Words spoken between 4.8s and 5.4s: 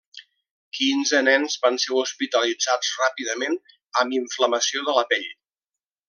de la pell.